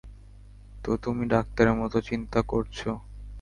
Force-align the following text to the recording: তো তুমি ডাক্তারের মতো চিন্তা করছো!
তো 0.83 0.91
তুমি 1.03 1.23
ডাক্তারের 1.33 1.75
মতো 1.81 1.97
চিন্তা 2.09 2.39
করছো! 2.43 2.89